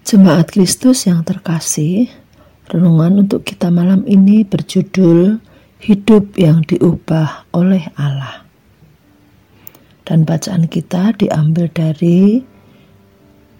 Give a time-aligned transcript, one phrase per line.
[0.00, 2.08] Jemaat Kristus yang terkasih,
[2.72, 5.36] renungan untuk kita malam ini berjudul
[5.80, 8.44] Hidup yang diubah oleh Allah.
[10.04, 12.44] Dan bacaan kita diambil dari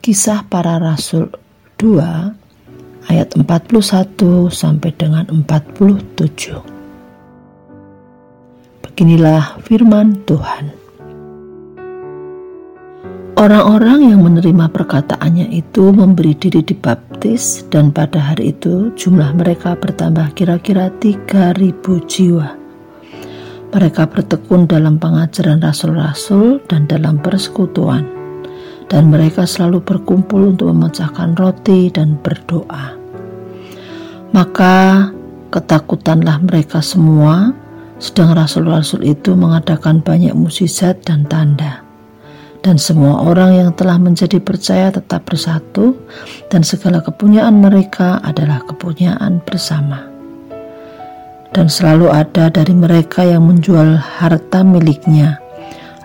[0.01, 1.33] Kisah Para Rasul
[1.81, 6.61] 2 ayat 41 sampai dengan 47.
[8.85, 10.80] Beginilah firman Tuhan.
[13.41, 20.37] Orang-orang yang menerima perkataannya itu memberi diri dibaptis dan pada hari itu jumlah mereka bertambah
[20.37, 21.73] kira-kira 3000
[22.05, 22.53] jiwa.
[23.73, 28.05] Mereka bertekun dalam pengajaran rasul-rasul dan dalam persekutuan.
[28.93, 32.93] Dan mereka selalu berkumpul untuk memecahkan roti dan berdoa.
[34.37, 35.09] Maka
[35.49, 37.57] ketakutanlah mereka semua,
[37.97, 41.89] sedang rasul-rasul itu mengadakan banyak musisat dan tanda
[42.61, 45.97] dan semua orang yang telah menjadi percaya tetap bersatu,
[46.53, 50.05] dan segala kepunyaan mereka adalah kepunyaan bersama.
[51.51, 55.41] Dan selalu ada dari mereka yang menjual harta miliknya,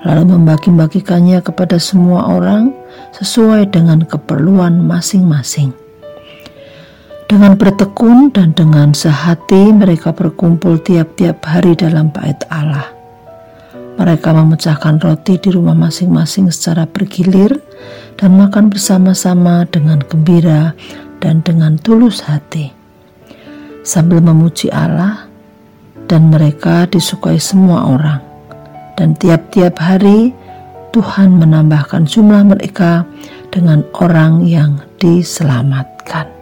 [0.08, 2.74] lalu membagi-bagikannya kepada semua orang
[3.20, 5.76] sesuai dengan keperluan masing-masing.
[7.26, 12.95] Dengan bertekun dan dengan sehati, mereka berkumpul tiap-tiap hari dalam bait Allah
[13.96, 17.64] mereka memecahkan roti di rumah masing-masing secara bergilir
[18.20, 20.76] dan makan bersama-sama dengan gembira
[21.24, 22.72] dan dengan tulus hati.
[23.86, 25.32] Sambil memuji Allah
[26.12, 28.22] dan mereka disukai semua orang.
[28.96, 30.32] Dan tiap-tiap hari
[30.96, 33.04] Tuhan menambahkan jumlah mereka
[33.52, 36.35] dengan orang yang diselamatkan.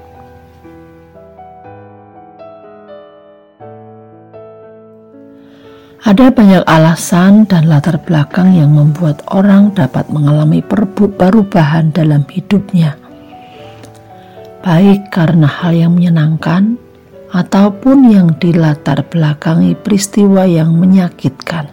[6.04, 13.00] Ada banyak alasan dan latar belakang yang membuat orang dapat mengalami perubahan dalam hidupnya,
[14.60, 16.76] baik karena hal yang menyenangkan
[17.32, 21.72] ataupun yang dilatar belakangi peristiwa yang menyakitkan.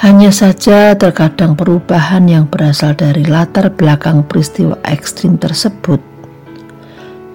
[0.00, 6.15] Hanya saja, terkadang perubahan yang berasal dari latar belakang peristiwa ekstrim tersebut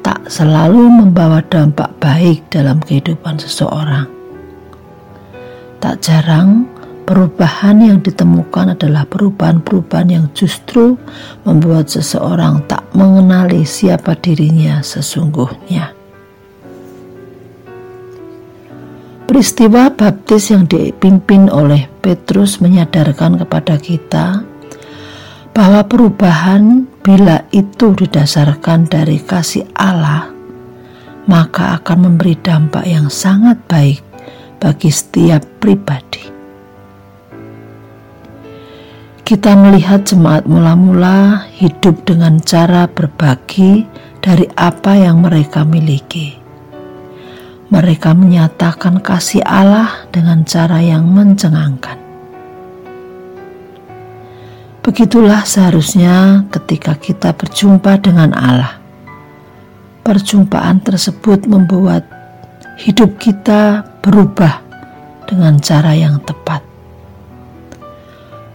[0.01, 4.05] tak selalu membawa dampak baik dalam kehidupan seseorang.
[5.81, 6.69] Tak jarang,
[7.09, 10.93] perubahan yang ditemukan adalah perubahan-perubahan yang justru
[11.41, 15.97] membuat seseorang tak mengenali siapa dirinya sesungguhnya.
[19.31, 24.43] Peristiwa baptis yang dipimpin oleh Petrus menyadarkan kepada kita
[25.55, 30.29] bahwa perubahan bila itu didasarkan dari kasih Allah,
[31.25, 34.01] maka akan memberi dampak yang sangat baik
[34.61, 36.29] bagi setiap pribadi.
[39.25, 43.87] Kita melihat jemaat mula-mula hidup dengan cara berbagi
[44.21, 46.37] dari apa yang mereka miliki.
[47.71, 52.00] Mereka menyatakan kasih Allah dengan cara yang mencengangkan.
[54.81, 58.81] Begitulah seharusnya ketika kita berjumpa dengan Allah.
[60.01, 62.01] Perjumpaan tersebut membuat
[62.81, 64.57] hidup kita berubah
[65.29, 66.65] dengan cara yang tepat.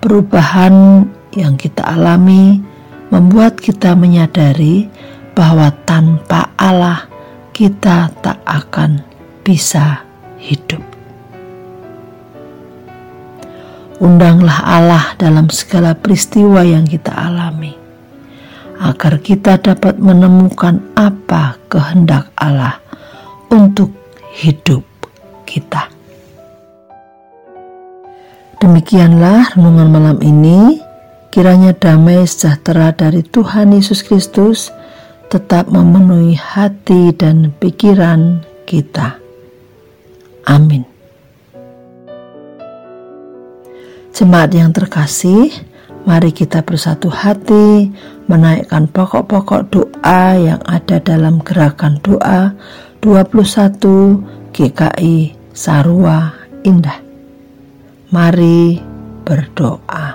[0.03, 2.59] Perubahan yang kita alami
[3.15, 4.91] membuat kita menyadari
[5.31, 7.07] bahwa tanpa Allah
[7.55, 8.99] kita tak akan
[9.47, 10.03] bisa
[10.43, 10.96] hidup.
[13.97, 17.73] Undanglah Allah dalam segala peristiwa yang kita alami,
[18.77, 22.77] agar kita dapat menemukan apa kehendak Allah
[23.49, 23.89] untuk
[24.37, 24.85] hidup
[25.49, 25.89] kita.
[28.61, 30.81] Demikianlah renungan malam ini.
[31.33, 34.73] Kiranya damai sejahtera dari Tuhan Yesus Kristus
[35.29, 39.21] tetap memenuhi hati dan pikiran kita.
[40.49, 40.96] Amin.
[44.17, 45.53] Jemaat yang terkasih,
[46.09, 47.93] mari kita bersatu hati
[48.25, 52.57] menaikkan pokok-pokok doa yang ada dalam gerakan doa
[53.05, 56.33] 21 GKI Sarua
[56.65, 56.97] Indah.
[58.09, 58.81] Mari
[59.21, 60.06] berdoa.